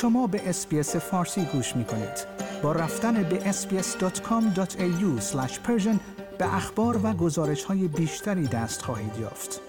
شما 0.00 0.26
به 0.26 0.48
اسپیس 0.48 0.96
فارسی 0.96 1.44
گوش 1.44 1.76
می 1.76 1.84
کنید. 1.84 2.26
با 2.62 2.72
رفتن 2.72 3.22
به 3.22 3.52
sbs.com.au 3.52 5.20
به 6.38 6.54
اخبار 6.54 7.00
و 7.06 7.12
گزارش 7.12 7.64
های 7.64 7.88
بیشتری 7.88 8.46
دست 8.46 8.82
خواهید 8.82 9.18
یافت. 9.20 9.60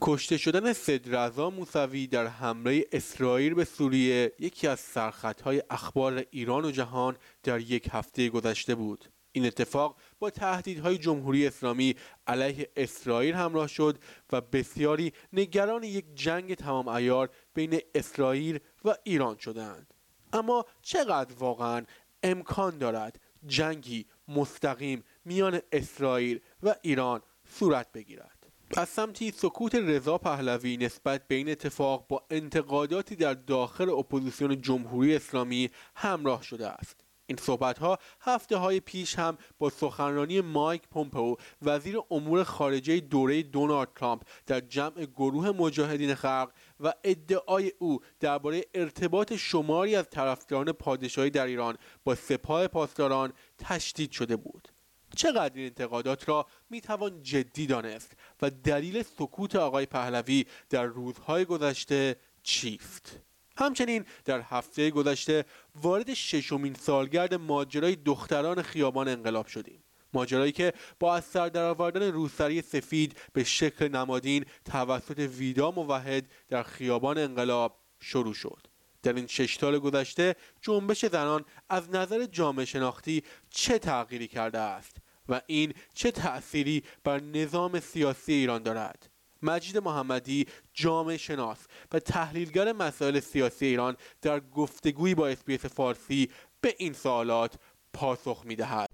کشته 0.00 0.36
شدن 0.36 0.72
صدرزا 0.72 1.50
موسوی 1.50 2.06
در 2.06 2.26
حمله 2.26 2.84
اسرائیل 2.92 3.54
به 3.54 3.64
سوریه 3.64 4.32
یکی 4.38 4.66
از 4.66 4.80
سرخطهای 4.80 5.62
اخبار 5.70 6.24
ایران 6.30 6.64
و 6.64 6.70
جهان 6.70 7.16
در 7.42 7.60
یک 7.60 7.88
هفته 7.92 8.28
گذشته 8.28 8.74
بود. 8.74 9.04
این 9.32 9.46
اتفاق 9.46 9.96
با 10.18 10.30
تهدیدهای 10.30 10.98
جمهوری 10.98 11.46
اسلامی 11.46 11.94
علیه 12.26 12.70
اسرائیل 12.76 13.34
همراه 13.34 13.66
شد 13.66 13.98
و 14.32 14.40
بسیاری 14.40 15.12
نگران 15.32 15.82
یک 15.82 16.04
جنگ 16.14 16.54
تمام 16.54 16.88
عیار 16.88 17.30
بین 17.54 17.80
اسرائیل 17.94 18.58
و 18.84 18.94
ایران 19.04 19.36
شدند. 19.36 19.94
اما 20.32 20.64
چقدر 20.82 21.34
واقعا 21.38 21.84
امکان 22.22 22.78
دارد 22.78 23.20
جنگی 23.46 24.06
مستقیم 24.28 25.04
میان 25.24 25.60
اسرائیل 25.72 26.40
و 26.62 26.74
ایران 26.82 27.22
صورت 27.48 27.92
بگیرد؟ 27.92 28.46
از 28.76 28.88
سمتی 28.88 29.30
سکوت 29.30 29.74
رضا 29.74 30.18
پهلوی 30.18 30.76
نسبت 30.76 31.28
به 31.28 31.34
این 31.34 31.48
اتفاق 31.48 32.06
با 32.08 32.26
انتقاداتی 32.30 33.16
در 33.16 33.34
داخل 33.34 33.90
اپوزیسیون 33.90 34.62
جمهوری 34.62 35.16
اسلامی 35.16 35.70
همراه 35.96 36.42
شده 36.42 36.68
است. 36.68 37.04
این 37.30 37.36
صحبت 37.36 37.78
ها 37.78 37.98
هفته 38.20 38.56
های 38.56 38.80
پیش 38.80 39.18
هم 39.18 39.38
با 39.58 39.70
سخنرانی 39.70 40.40
مایک 40.40 40.82
پومپئو 40.88 41.36
وزیر 41.62 41.98
امور 42.10 42.44
خارجه 42.44 43.00
دوره 43.00 43.42
دونالد 43.42 43.88
ترامپ 43.94 44.22
در 44.46 44.60
جمع 44.60 45.04
گروه 45.04 45.50
مجاهدین 45.50 46.14
خلق 46.14 46.50
و 46.80 46.92
ادعای 47.04 47.72
او 47.78 48.00
درباره 48.20 48.64
ارتباط 48.74 49.32
شماری 49.32 49.96
از 49.96 50.10
طرفداران 50.10 50.72
پادشاهی 50.72 51.30
در 51.30 51.46
ایران 51.46 51.76
با 52.04 52.14
سپاه 52.14 52.66
پاسداران 52.66 53.32
تشدید 53.58 54.10
شده 54.10 54.36
بود. 54.36 54.68
چقدر 55.16 55.54
این 55.54 55.66
انتقادات 55.66 56.28
را 56.28 56.46
می‌توان 56.70 57.22
جدی 57.22 57.66
دانست 57.66 58.12
و 58.42 58.50
دلیل 58.50 59.02
سکوت 59.02 59.56
آقای 59.56 59.86
پهلوی 59.86 60.46
در 60.70 60.84
روزهای 60.84 61.44
گذشته 61.44 62.16
چیست؟ 62.42 63.20
همچنین 63.60 64.04
در 64.24 64.40
هفته 64.40 64.90
گذشته 64.90 65.44
وارد 65.82 66.14
ششمین 66.14 66.74
سالگرد 66.74 67.34
ماجرای 67.34 67.96
دختران 67.96 68.62
خیابان 68.62 69.08
انقلاب 69.08 69.46
شدیم. 69.46 69.84
ماجرایی 70.12 70.52
که 70.52 70.72
با 71.00 71.16
از 71.16 71.24
سر 71.24 71.48
درآوردن 71.48 72.02
روسری 72.02 72.62
سفید 72.62 73.16
به 73.32 73.44
شکل 73.44 73.88
نمادین 73.88 74.44
توسط 74.64 75.18
ویدا 75.18 75.70
موحد 75.70 76.30
در 76.48 76.62
خیابان 76.62 77.18
انقلاب 77.18 77.78
شروع 78.00 78.34
شد. 78.34 78.66
در 79.02 79.12
این 79.12 79.26
شش 79.26 79.58
سال 79.58 79.78
گذشته 79.78 80.36
جنبش 80.62 81.06
زنان 81.06 81.44
از 81.68 81.90
نظر 81.90 82.26
جامعه 82.26 82.64
شناختی 82.64 83.22
چه 83.50 83.78
تغییری 83.78 84.28
کرده 84.28 84.58
است 84.58 84.96
و 85.28 85.40
این 85.46 85.74
چه 85.94 86.10
تأثیری 86.10 86.82
بر 87.04 87.20
نظام 87.20 87.80
سیاسی 87.80 88.32
ایران 88.32 88.62
دارد؟ 88.62 89.09
مجید 89.42 89.78
محمدی 89.78 90.46
جامعه 90.74 91.16
شناس 91.16 91.58
و 91.92 91.98
تحلیلگر 91.98 92.72
مسائل 92.72 93.20
سیاسی 93.20 93.66
ایران 93.66 93.96
در 94.22 94.40
گفتگویی 94.40 95.14
با 95.14 95.28
اسپیس 95.28 95.66
فارسی 95.66 96.30
به 96.60 96.74
این 96.78 96.92
سوالات 96.92 97.54
پاسخ 97.92 98.42
می‌دهد. 98.44 98.88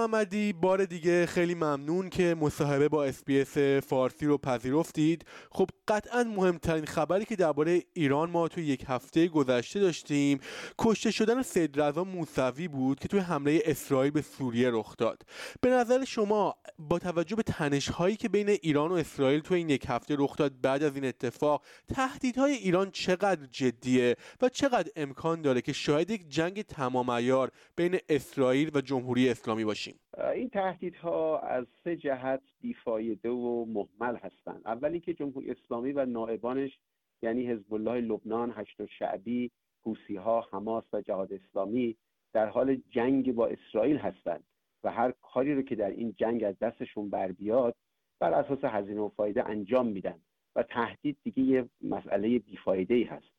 محمدی 0.00 0.52
بار 0.52 0.84
دیگه 0.84 1.26
خیلی 1.26 1.54
ممنون 1.54 2.10
که 2.10 2.36
مصاحبه 2.40 2.88
با 2.88 3.04
اسپیس 3.04 3.58
فارسی 3.58 4.26
رو 4.26 4.38
پذیرفتید. 4.38 5.24
خب 5.50 5.70
قطعا 5.88 6.24
مهمترین 6.24 6.84
خبری 6.84 7.24
که 7.24 7.36
درباره 7.36 7.82
ایران 7.92 8.30
ما 8.30 8.48
توی 8.48 8.64
یک 8.64 8.84
هفته 8.88 9.28
گذشته 9.28 9.80
داشتیم 9.80 10.40
کشته 10.78 11.10
شدن 11.10 11.42
سید 11.42 11.80
رضا 11.80 12.04
موسوی 12.04 12.68
بود 12.68 13.00
که 13.00 13.08
توی 13.08 13.20
حمله 13.20 13.62
اسرائیل 13.64 14.10
به 14.10 14.22
سوریه 14.22 14.70
رخ 14.70 14.96
داد. 14.96 15.22
به 15.60 15.70
نظر 15.70 16.04
شما 16.04 16.56
با 16.78 16.98
توجه 16.98 17.36
به 17.36 17.42
تنش 17.42 17.88
هایی 17.88 18.16
که 18.16 18.28
بین 18.28 18.48
ایران 18.48 18.90
و 18.90 18.94
اسرائیل 18.94 19.40
توی 19.40 19.58
این 19.58 19.70
یک 19.70 19.84
هفته 19.88 20.16
رخ 20.18 20.36
داد 20.36 20.60
بعد 20.60 20.82
از 20.82 20.94
این 20.94 21.04
اتفاق 21.04 21.62
تهدیدهای 21.94 22.52
ایران 22.52 22.90
چقدر 22.90 23.46
جدیه 23.46 24.16
و 24.42 24.48
چقدر 24.48 24.90
امکان 24.96 25.42
داره 25.42 25.60
که 25.60 25.72
شاید 25.72 26.10
یک 26.10 26.28
جنگ 26.28 26.62
تمام 26.62 27.10
عیار 27.10 27.50
بین 27.76 27.98
اسرائیل 28.08 28.70
و 28.74 28.80
جمهوری 28.80 29.28
اسلامی 29.28 29.64
باشیم؟ 29.64 29.89
این 30.34 30.48
تهدیدها 30.48 31.38
از 31.38 31.66
سه 31.84 31.96
جهت 31.96 32.40
بیفایده 32.60 33.30
و 33.30 33.64
محمل 33.64 34.16
هستند. 34.16 34.62
اولی 34.64 35.00
که 35.00 35.14
جمهوری 35.14 35.50
اسلامی 35.50 35.92
و 35.92 36.06
نائبانش 36.06 36.78
یعنی 37.22 37.46
حزب 37.46 37.74
الله 37.74 38.00
لبنان 38.00 38.52
هشت 38.56 38.86
شعبی 38.86 39.50
حوسی 39.82 40.16
ها 40.16 40.48
حماس 40.52 40.84
و 40.92 41.00
جهاد 41.00 41.32
اسلامی 41.32 41.96
در 42.32 42.46
حال 42.46 42.76
جنگ 42.90 43.34
با 43.34 43.46
اسرائیل 43.46 43.96
هستند 43.96 44.44
و 44.84 44.90
هر 44.90 45.14
کاری 45.22 45.54
رو 45.54 45.62
که 45.62 45.74
در 45.76 45.90
این 45.90 46.14
جنگ 46.18 46.44
از 46.44 46.58
دستشون 46.58 47.10
بر 47.10 47.32
بیاد 47.32 47.74
بر 48.20 48.32
اساس 48.32 48.64
هزینه 48.64 49.00
و 49.00 49.08
فایده 49.08 49.48
انجام 49.48 49.86
میدن 49.86 50.20
و 50.56 50.62
تهدید 50.62 51.16
دیگه 51.24 51.42
یه 51.42 51.68
مسئله 51.82 52.38
بیفایده 52.38 52.94
ای 52.94 53.02
هست. 53.02 53.30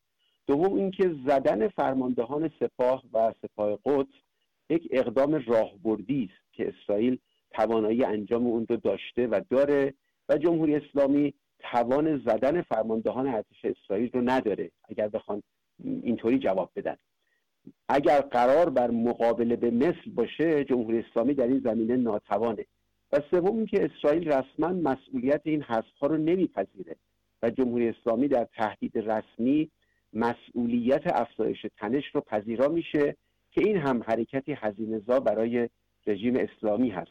دوم 0.46 0.74
اینکه 0.74 1.14
زدن 1.26 1.68
فرماندهان 1.68 2.50
سپاه 2.60 3.04
و 3.12 3.32
سپاه 3.42 3.78
قدس 3.84 4.14
یک 4.72 4.88
اقدام 4.90 5.44
راهبردی 5.46 6.30
است 6.32 6.52
که 6.52 6.68
اسرائیل 6.68 7.18
توانایی 7.50 8.04
انجام 8.04 8.46
اون 8.46 8.66
رو 8.68 8.76
داشته 8.76 9.26
و 9.26 9.40
داره 9.50 9.94
و 10.28 10.38
جمهوری 10.38 10.76
اسلامی 10.76 11.34
توان 11.58 12.18
زدن 12.18 12.62
فرماندهان 12.62 13.26
ارتش 13.26 13.64
اسرائیل 13.64 14.10
رو 14.12 14.20
نداره. 14.20 14.70
اگر 14.88 15.08
بخوان 15.08 15.42
اینطوری 15.84 16.38
جواب 16.38 16.70
بدن. 16.76 16.96
اگر 17.88 18.20
قرار 18.20 18.70
بر 18.70 18.90
مقابله 18.90 19.56
به 19.56 19.70
مثل 19.70 20.10
باشه 20.14 20.64
جمهوری 20.64 20.98
اسلامی 20.98 21.34
در 21.34 21.46
این 21.46 21.60
زمینه 21.64 21.96
ناتوانه. 21.96 22.66
و 23.12 23.20
سوم 23.30 23.56
اینکه 23.56 23.84
اسرائیل 23.84 24.28
رسما 24.28 24.68
مسئولیت 24.68 25.40
این 25.44 25.62
حذفها 25.62 26.06
رو 26.06 26.16
نمیپذیره 26.16 26.96
و 27.42 27.50
جمهوری 27.50 27.88
اسلامی 27.88 28.28
در 28.28 28.48
تهدید 28.56 28.98
رسمی 28.98 29.70
مسئولیت 30.12 31.02
افزایش 31.06 31.66
تنش 31.76 32.04
رو 32.14 32.20
پذیرا 32.20 32.68
میشه 32.68 33.16
که 33.52 33.60
این 33.60 33.76
هم 33.76 34.02
حرکتی 34.02 34.52
هزینهزا 34.52 35.20
برای 35.20 35.68
رژیم 36.06 36.36
اسلامی 36.36 36.90
هست. 36.90 37.10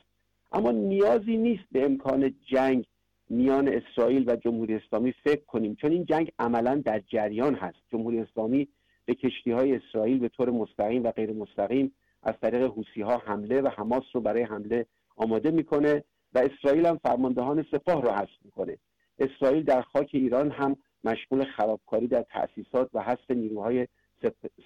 اما 0.52 0.72
نیازی 0.72 1.38
نیست 1.38 1.64
به 1.72 1.86
امکان 1.86 2.34
جنگ 2.46 2.86
میان 3.30 3.68
اسرائیل 3.68 4.30
و 4.30 4.36
جمهوری 4.36 4.76
اسلامی 4.76 5.12
فکر 5.24 5.46
کنیم 5.46 5.76
چون 5.76 5.92
این 5.92 6.06
جنگ 6.06 6.32
عملا 6.40 6.82
در 6.86 7.00
جریان 7.00 7.56
هست. 7.56 7.78
جمهوری 7.92 8.20
اسلامی 8.20 8.68
به 9.06 9.16
کشتی 9.16 9.52
های 9.52 9.76
اسرائیل 9.76 10.20
به 10.20 10.30
طور 10.30 10.50
مستقیم 10.50 11.04
و 11.04 11.12
غیر 11.12 11.34
مستقیم 11.34 11.92
از 12.24 12.34
طریق 12.42 12.64
حوسی 12.64 13.02
ها 13.02 13.18
حمله 13.18 13.62
و 13.62 13.68
حماس 13.68 14.04
رو 14.14 14.22
برای 14.22 14.44
حمله 14.44 14.86
آماده 15.16 15.52
می‌کنه 15.52 16.04
و 16.34 16.40
اسرائیل 16.40 16.86
هم 16.86 16.98
فرماندهان 16.98 17.66
سپاه 17.72 18.02
رو 18.02 18.10
حذف 18.10 18.46
می‌کنه. 18.46 18.78
اسرائیل 19.20 19.64
در 19.64 19.82
خاک 19.82 20.10
ایران 20.14 20.52
هم 20.52 20.76
مشغول 21.04 21.44
خرابکاری 21.44 22.08
در 22.08 22.26
تأسیسات 22.30 22.90
و 22.94 23.02
حذف 23.02 23.32
نیروهای 23.32 23.88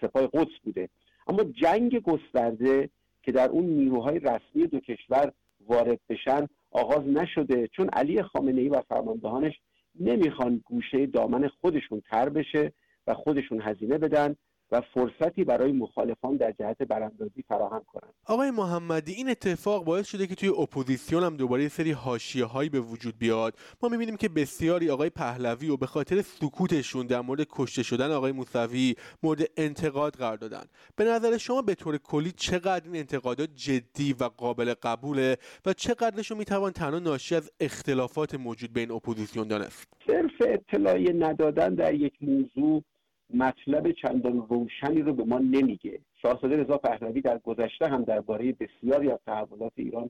سپاه 0.02 0.28
قدس 0.28 0.60
بوده. 0.64 0.90
اما 1.36 1.44
جنگ 1.44 2.02
گسترده 2.02 2.90
که 3.24 3.32
در 3.32 3.50
اون 3.50 3.66
نیروهای 3.66 4.20
رسمی 4.20 4.68
دو 4.68 4.80
کشور 4.80 5.32
وارد 5.68 6.00
بشن 6.10 6.48
آغاز 6.72 7.08
نشده. 7.08 7.68
چون 7.68 7.90
علی 7.90 8.22
خامنه 8.22 8.62
ای 8.62 8.70
و 8.70 8.82
فرماندهانش 8.82 9.54
نمی‌خوان 10.00 10.62
گوشه 10.66 11.06
دامن 11.06 11.48
خودشون 11.48 12.02
تر 12.12 12.30
بشه 12.30 12.74
و 13.08 13.14
خودشون 13.14 13.62
هزینه 13.62 13.98
بدن 13.98 14.36
و 14.72 14.82
فرصتی 14.94 15.44
برای 15.44 15.72
مخالفان 15.72 16.38
در 16.38 16.52
جهت 16.52 16.78
براندازی 16.78 17.44
فراهم 17.48 17.82
کنند. 17.88 18.14
آقای 18.26 18.52
محمدی 18.52 19.14
این 19.14 19.30
اتفاق 19.30 19.84
باعث 19.84 20.08
شده 20.08 20.28
که 20.28 20.36
توی 20.36 20.50
اپوزیسیون 20.50 21.24
هم 21.24 21.38
دوباره 21.38 21.64
یه 21.64 21.70
سری 21.70 21.92
حاشیه 21.92 22.46
هایی 22.46 22.70
به 22.70 22.80
وجود 22.80 23.18
بیاد. 23.18 23.54
ما 23.84 23.90
می‌بینیم 23.90 24.18
که 24.18 24.30
بسیاری 24.30 24.90
آقای 24.90 25.10
پهلوی 25.10 25.70
و 25.70 25.78
به 25.78 25.86
خاطر 25.86 26.22
سکوتشون 26.22 27.08
در 27.08 27.22
مورد 27.22 27.48
کشته 27.50 27.84
شدن 27.84 28.12
آقای 28.12 28.32
موسوی 28.32 28.96
مورد 29.24 29.42
انتقاد 29.58 30.16
قرار 30.16 30.38
دادن. 30.38 30.64
به 30.96 31.04
نظر 31.04 31.38
شما 31.38 31.62
به 31.62 31.76
طور 31.76 31.98
کلی 31.98 32.32
چقدر 32.32 32.86
این 32.86 32.96
انتقادات 32.96 33.50
جدی 33.56 34.14
و 34.14 34.24
قابل 34.24 34.74
قبوله 34.84 35.38
و 35.66 35.74
چقدرش 35.74 36.32
رو 36.32 36.38
می‌توان 36.38 36.72
تنها 36.72 37.00
ناشی 37.00 37.36
از 37.36 37.52
اختلافات 37.60 38.36
موجود 38.36 38.74
بین 38.74 38.92
اپوزیسیون 38.92 39.48
دانست 39.48 39.88
صرف 40.08 40.32
اطلاعی 40.42 41.14
ندادن 41.14 41.76
در 41.76 41.94
یک 41.94 42.14
موضوع 42.22 42.84
مطلب 43.34 43.92
چندان 43.92 44.48
روشنی 44.50 45.02
رو 45.02 45.14
به 45.14 45.24
ما 45.24 45.40
نمیگه. 45.40 46.00
شاهزاده 46.22 46.58
رضا 46.58 46.78
پهلوی 46.78 47.22
در 47.22 47.38
گذشته 47.38 47.88
هم 47.88 48.04
درباره 48.04 48.54
بسیاری 48.54 49.12
از 49.12 49.20
تحولات 49.26 49.74
ایران 49.76 50.10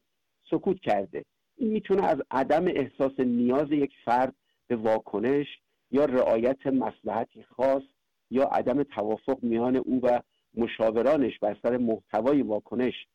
سکوت 0.49 0.79
کرده. 0.79 1.25
این 1.57 1.71
می‌تونه 1.71 2.03
از 2.03 2.17
عدم 2.31 2.65
احساس 2.67 3.19
نیاز 3.19 3.71
یک 3.71 3.91
فرد 4.05 4.35
به 4.67 4.75
واکنش 4.75 5.47
یا 5.91 6.05
رعایت 6.05 6.67
مسلحتی 6.67 7.43
خاص 7.43 7.83
یا 8.31 8.43
عدم 8.43 8.83
توافق 8.83 9.37
میان 9.41 9.75
او 9.75 9.99
و 10.03 10.19
مشاورانش 10.53 11.39
بر 11.39 11.57
سر 11.63 11.77
محتوای 11.77 12.41
واکنش 12.41 13.07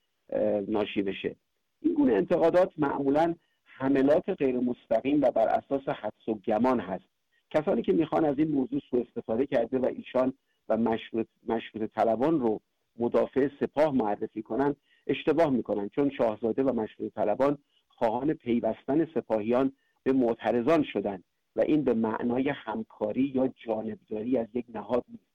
ناشی 0.68 1.02
بشه. 1.02 1.36
این 1.82 1.94
گونه 1.94 2.12
انتقادات 2.12 2.72
معمولا 2.78 3.34
حملات 3.64 4.28
غیر 4.28 4.56
مستقیم 4.56 5.22
و 5.22 5.30
بر 5.30 5.48
اساس 5.48 5.88
حدس 5.88 6.28
و 6.28 6.34
گمان 6.34 6.80
هست. 6.80 7.09
کسانی 7.50 7.82
که 7.82 7.92
می‌خوان 7.92 8.24
از 8.24 8.38
این 8.38 8.48
موضوع 8.48 8.80
سوء 8.90 9.00
استفاده 9.00 9.46
کرده 9.46 9.78
و 9.78 9.86
ایشان 9.86 10.32
و 10.68 10.76
مشروط, 10.76 11.26
مشروط 11.48 11.90
طلبان 11.94 12.40
رو 12.40 12.60
مدافع 12.98 13.48
سپاه 13.60 13.94
معرفی 13.94 14.42
کنند 14.42 14.76
اشتباه 15.06 15.50
می‌کنن. 15.50 15.88
چون 15.88 16.10
شاهزاده 16.10 16.62
و 16.62 16.72
مشروط 16.72 17.14
طلبان 17.14 17.58
خواهان 17.88 18.34
پیوستن 18.34 19.04
سپاهیان 19.14 19.72
به 20.02 20.12
معترضان 20.12 20.82
شدند 20.82 21.24
و 21.56 21.60
این 21.60 21.84
به 21.84 21.94
معنای 21.94 22.48
همکاری 22.48 23.32
یا 23.34 23.52
جانبداری 23.66 24.38
از 24.38 24.46
یک 24.54 24.64
نهاد 24.74 25.04
نیست. 25.08 25.30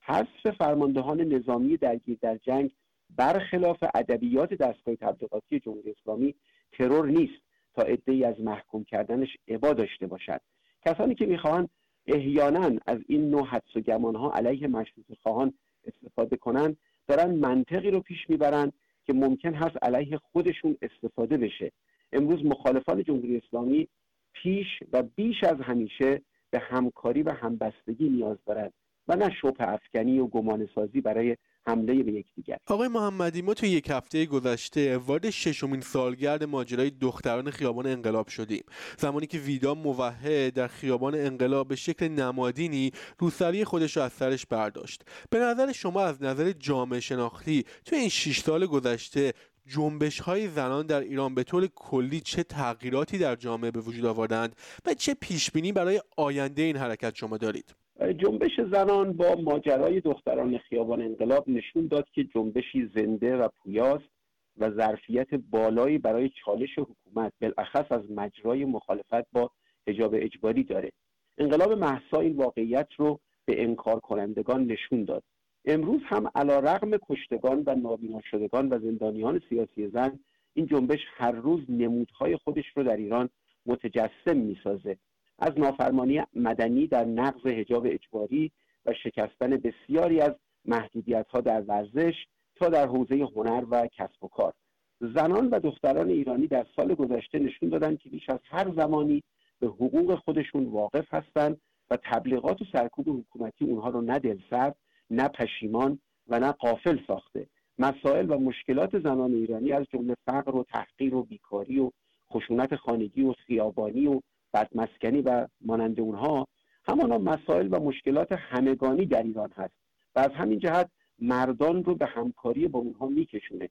حذف 0.00 0.56
فرماندهان 0.58 1.20
نظامی 1.20 1.76
درگیر 1.76 2.18
در 2.22 2.36
جنگ 2.36 2.70
برخلاف 3.16 3.84
ادبیات 3.94 4.54
دستگاه 4.54 4.96
تبلیغاتی 4.96 5.60
جمهوری 5.60 5.90
اسلامی 5.90 6.34
ترور 6.72 7.06
نیست 7.06 7.42
تا 7.74 7.82
عدهای 7.82 8.24
از 8.24 8.40
محکوم 8.40 8.84
کردنش 8.84 9.28
عبا 9.48 9.72
داشته 9.72 10.06
باشد. 10.06 10.40
کسانی 10.86 11.14
که 11.14 11.26
می‌خواهند 11.26 11.68
احیانا 12.06 12.78
از 12.86 12.98
این 13.06 13.30
نوع 13.30 13.46
حدس 13.46 13.76
و 13.76 13.80
گمانها 13.80 14.32
علیه 14.32 14.66
مشروط 14.66 15.06
خواهان 15.22 15.54
استفاده 15.84 16.36
کنند 16.36 16.76
دارن 17.08 17.34
منطقی 17.34 17.90
رو 17.90 18.00
پیش 18.00 18.18
می‌برند 18.28 18.72
که 19.06 19.12
ممکن 19.12 19.54
هست 19.54 19.76
علیه 19.82 20.18
خودشون 20.18 20.76
استفاده 20.82 21.36
بشه. 21.36 21.72
امروز 22.12 22.44
مخالفان 22.44 23.04
جمهوری 23.04 23.36
اسلامی 23.36 23.88
پیش 24.32 24.66
و 24.92 25.02
بیش 25.02 25.44
از 25.44 25.60
همیشه 25.60 26.22
به 26.50 26.58
همکاری 26.58 27.22
و 27.22 27.30
همبستگی 27.30 28.08
نیاز 28.08 28.38
دارند 28.46 28.72
و 29.08 29.16
نه 29.16 29.30
شبه 29.42 29.72
افکنی 29.72 30.18
و 30.18 30.26
گمان 30.26 30.68
سازی 30.74 31.00
برای 31.00 31.36
حمله 31.70 32.02
به 32.02 32.12
یکدیگر. 32.12 32.56
آقای 32.66 32.88
محمدی 32.88 33.42
ما 33.42 33.54
تو 33.54 33.66
یک 33.66 33.90
هفته 33.90 34.26
گذشته 34.26 34.98
وارد 34.98 35.30
ششمین 35.30 35.80
سالگرد 35.80 36.44
ماجرای 36.44 36.90
دختران 36.90 37.50
خیابان 37.50 37.86
انقلاب 37.86 38.28
شدیم. 38.28 38.64
زمانی 38.98 39.26
که 39.26 39.38
ویدا 39.38 39.74
موحد 39.74 40.52
در 40.52 40.66
خیابان 40.66 41.14
انقلاب 41.14 41.68
به 41.68 41.76
شکل 41.76 42.08
نمادینی 42.08 42.92
روسری 43.18 43.64
خودش 43.64 43.96
رو 43.96 44.02
از 44.02 44.12
سرش 44.12 44.46
برداشت. 44.46 45.02
به 45.30 45.38
نظر 45.38 45.72
شما 45.72 46.02
از 46.02 46.22
نظر 46.22 46.52
جامعه 46.52 47.00
شناختی 47.00 47.64
تو 47.84 47.96
این 47.96 48.08
شش 48.08 48.40
سال 48.40 48.66
گذشته 48.66 49.32
جنبش 49.66 50.20
های 50.20 50.48
زنان 50.48 50.86
در 50.86 51.00
ایران 51.00 51.34
به 51.34 51.44
طور 51.44 51.66
کلی 51.66 52.20
چه 52.20 52.42
تغییراتی 52.42 53.18
در 53.18 53.36
جامعه 53.36 53.70
به 53.70 53.80
وجود 53.80 54.04
آوردند 54.04 54.56
و 54.86 54.94
چه 54.94 55.14
پیش 55.14 55.50
بینی 55.50 55.72
برای 55.72 56.02
آینده 56.16 56.62
این 56.62 56.76
حرکت 56.76 57.14
شما 57.14 57.36
دارید؟ 57.36 57.74
جنبش 58.00 58.60
زنان 58.72 59.12
با 59.12 59.34
ماجرای 59.34 60.00
دختران 60.00 60.58
خیابان 60.58 61.02
انقلاب 61.02 61.48
نشون 61.48 61.86
داد 61.86 62.08
که 62.14 62.24
جنبشی 62.24 62.90
زنده 62.94 63.36
و 63.36 63.48
پویاست 63.48 64.10
و 64.58 64.70
ظرفیت 64.70 65.34
بالایی 65.34 65.98
برای 65.98 66.30
چالش 66.44 66.78
حکومت 66.78 67.32
بالاخص 67.40 67.92
از 67.92 68.10
مجرای 68.10 68.64
مخالفت 68.64 69.30
با 69.32 69.50
حجاب 69.86 70.14
اجباری 70.14 70.64
داره. 70.64 70.92
انقلاب 71.38 71.72
محسا 71.72 72.20
این 72.20 72.36
واقعیت 72.36 72.88
رو 72.96 73.20
به 73.44 73.62
انکار 73.62 74.00
کنندگان 74.00 74.66
نشون 74.66 75.04
داد. 75.04 75.22
امروز 75.64 76.00
هم 76.04 76.30
علا 76.34 76.58
رغم 76.58 76.90
کشتگان 77.08 77.62
و 77.66 77.74
نابینا 77.74 78.20
شدگان 78.30 78.68
و 78.68 78.78
زندانیان 78.78 79.40
سیاسی 79.48 79.88
زن 79.88 80.18
این 80.54 80.66
جنبش 80.66 81.00
هر 81.16 81.32
روز 81.32 81.60
نمودهای 81.68 82.36
خودش 82.36 82.64
رو 82.76 82.82
در 82.82 82.96
ایران 82.96 83.28
متجسم 83.66 84.36
می‌سازه. 84.36 84.96
از 85.40 85.58
نافرمانی 85.58 86.22
مدنی 86.34 86.86
در 86.86 87.04
نقض 87.04 87.46
حجاب 87.46 87.86
اجباری 87.86 88.52
و 88.86 88.94
شکستن 88.94 89.50
بسیاری 89.56 90.20
از 90.20 90.32
محدودیت 90.64 91.26
ها 91.28 91.40
در 91.40 91.60
ورزش 91.60 92.14
تا 92.56 92.68
در 92.68 92.86
حوزه 92.86 93.28
هنر 93.36 93.64
و 93.70 93.86
کسب 93.86 94.24
و 94.24 94.28
کار. 94.28 94.52
زنان 95.00 95.48
و 95.48 95.58
دختران 95.58 96.08
ایرانی 96.08 96.46
در 96.46 96.66
سال 96.76 96.94
گذشته 96.94 97.38
نشون 97.38 97.68
دادند 97.68 97.98
که 97.98 98.08
بیش 98.08 98.30
از 98.30 98.38
هر 98.44 98.72
زمانی 98.76 99.22
به 99.60 99.66
حقوق 99.66 100.14
خودشون 100.14 100.64
واقف 100.64 101.14
هستند 101.14 101.60
و 101.90 101.98
تبلیغات 102.02 102.62
و 102.62 102.64
سرکوب 102.72 103.08
حکومتی 103.08 103.64
اونها 103.64 103.88
رو 103.88 104.00
نه 104.00 104.18
دلسرد 104.18 104.76
نه 105.10 105.28
پشیمان 105.28 105.98
و 106.28 106.40
نه 106.40 106.52
قافل 106.52 106.98
ساخته. 107.06 107.46
مسائل 107.78 108.30
و 108.30 108.38
مشکلات 108.38 108.98
زنان 108.98 109.34
ایرانی 109.34 109.72
از 109.72 109.86
جمله 109.92 110.14
فقر 110.26 110.56
و 110.56 110.64
تحقیر 110.64 111.14
و 111.14 111.22
بیکاری 111.22 111.78
و 111.78 111.90
خشونت 112.32 112.76
خانگی 112.76 113.22
و 113.22 113.32
خیابانی 113.32 114.06
و 114.06 114.20
بدمسکنی 114.54 115.22
و 115.22 115.48
مانند 115.60 116.00
اونها 116.00 116.46
همانا 116.84 117.18
مسائل 117.18 117.68
و 117.70 117.80
مشکلات 117.80 118.32
همگانی 118.32 119.06
در 119.06 119.22
ایران 119.22 119.50
هست 119.56 119.74
و 120.14 120.18
از 120.18 120.30
همین 120.30 120.58
جهت 120.58 120.90
مردان 121.18 121.84
رو 121.84 121.94
به 121.94 122.06
همکاری 122.06 122.68
با 122.68 122.78
اونها 122.78 123.06
میکشونه. 123.06 123.68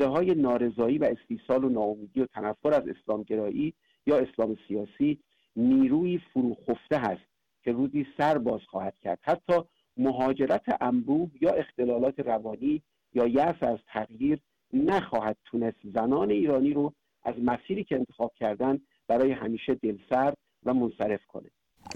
های 0.00 0.34
نارضایی 0.34 0.98
و 0.98 1.04
استیصال 1.04 1.64
و 1.64 1.68
ناامیدی 1.68 2.20
و 2.20 2.26
تنفر 2.26 2.74
از 2.74 2.82
اسلامگرایی 2.88 3.74
یا 4.06 4.18
اسلام 4.18 4.56
سیاسی 4.68 5.18
نیروی 5.56 6.18
فروخفته 6.18 6.98
هست 6.98 7.28
که 7.62 7.72
روزی 7.72 8.06
سر 8.16 8.38
باز 8.38 8.60
خواهد 8.68 8.94
کرد. 8.98 9.18
حتی 9.22 9.52
مهاجرت 9.96 10.82
انبوه 10.82 11.30
یا 11.40 11.50
اختلالات 11.50 12.20
روانی 12.20 12.82
یا 13.14 13.26
یأس 13.26 13.62
از 13.62 13.78
تغییر 13.86 14.40
نخواهد 14.72 15.36
تونست. 15.44 15.78
زنان 15.94 16.30
ایرانی 16.30 16.72
رو 16.72 16.92
از 17.22 17.34
مسیری 17.38 17.84
که 17.84 17.96
انتخاب 17.96 18.32
کردن 18.34 18.78
برای 19.08 19.32
همیشه 19.32 19.74
دلسرد 19.74 20.36
و 20.64 20.74
منصرف 20.74 21.20
کنه 21.28 21.50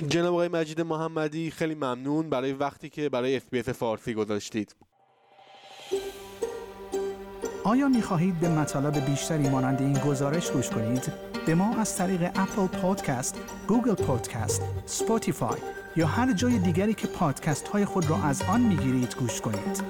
جناب 0.08 0.32
آقای 0.32 0.48
مجید 0.48 0.80
محمدی 0.80 1.50
خیلی 1.50 1.74
ممنون 1.74 2.30
برای 2.30 2.52
وقتی 2.52 2.88
که 2.88 3.08
برای 3.08 3.36
اف 3.36 3.72
فارسی 3.72 4.14
گذاشتید 4.14 4.76
آیا 7.64 7.88
می 7.88 8.02
خواهید 8.02 8.40
به 8.40 8.48
مطالب 8.48 9.06
بیشتری 9.10 9.48
مانند 9.48 9.80
این 9.80 9.92
گزارش 9.92 10.50
گوش 10.50 10.70
کنید؟ 10.70 11.12
به 11.46 11.54
ما 11.54 11.76
از 11.76 11.96
طریق 11.96 12.22
Apple 12.22 12.66
Podcast، 12.66 13.64
Google 13.68 14.04
Podcast، 14.04 14.62
Spotify 14.86 15.58
یا 15.96 16.06
هر 16.06 16.32
جای 16.32 16.58
دیگری 16.58 16.94
که 16.94 17.06
پادکست 17.06 17.68
های 17.68 17.84
خود 17.84 18.10
را 18.10 18.16
از 18.16 18.42
آن 18.42 18.60
می 18.60 18.76
گیرید 18.76 19.14
گوش 19.18 19.40
کنید. 19.40 19.82